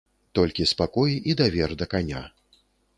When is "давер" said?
1.45-1.69